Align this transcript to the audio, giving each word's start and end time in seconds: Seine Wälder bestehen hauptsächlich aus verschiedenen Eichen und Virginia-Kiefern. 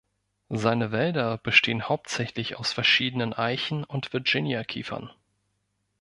Seine 0.49 0.91
Wälder 0.91 1.37
bestehen 1.37 1.83
hauptsächlich 1.87 2.57
aus 2.57 2.73
verschiedenen 2.73 3.33
Eichen 3.33 3.83
und 3.83 4.11
Virginia-Kiefern. 4.13 5.11